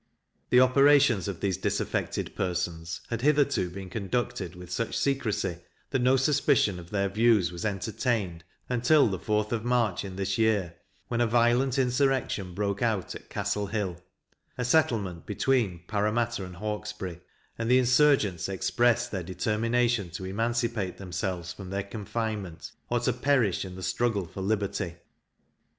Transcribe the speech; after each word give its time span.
The 0.49 0.59
operations 0.61 1.27
of 1.27 1.41
these 1.41 1.57
disaffected 1.57 2.35
persons 2.35 3.01
had 3.11 3.21
hitherto 3.21 3.69
been 3.69 3.87
conducted 3.87 4.55
with 4.55 4.71
such 4.71 4.97
secrecy, 4.97 5.57
that 5.91 6.01
no 6.01 6.17
suspicion 6.17 6.79
of 6.79 6.89
their 6.89 7.07
views 7.07 7.51
was 7.51 7.65
entertained, 7.65 8.43
until 8.67 9.05
the 9.07 9.19
4th 9.19 9.51
of 9.51 9.63
March 9.63 10.03
in 10.03 10.15
this 10.15 10.39
year, 10.39 10.73
when 11.07 11.21
a 11.21 11.27
violent 11.27 11.77
insurrection 11.77 12.55
broke 12.55 12.81
out 12.81 13.13
at 13.13 13.29
Castle 13.29 13.67
Hill, 13.67 13.95
a 14.57 14.65
settlement 14.65 15.27
between 15.27 15.83
Parramatta 15.85 16.43
and 16.43 16.55
Hawkesbury, 16.55 17.21
and 17.59 17.69
the 17.69 17.77
insurgents 17.77 18.49
expressed 18.49 19.11
their 19.11 19.21
determination 19.21 20.09
to 20.13 20.25
emancipate 20.25 20.97
themselves 20.97 21.53
from 21.53 21.69
their 21.69 21.83
confinement, 21.83 22.71
or 22.89 22.99
to 23.01 23.13
perish 23.13 23.63
in 23.63 23.75
the 23.75 23.83
struggle 23.83 24.25
for 24.25 24.41
liberty. 24.41 24.95